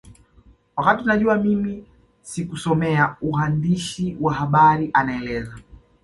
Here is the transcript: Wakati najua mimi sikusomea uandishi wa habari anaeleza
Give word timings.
Wakati 0.77 1.03
najua 1.05 1.37
mimi 1.37 1.85
sikusomea 2.21 3.15
uandishi 3.21 4.17
wa 4.21 4.33
habari 4.33 4.89
anaeleza 4.93 5.59